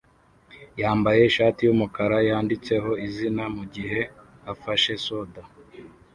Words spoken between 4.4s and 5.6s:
afashe soda